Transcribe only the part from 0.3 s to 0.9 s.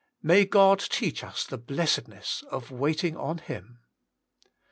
God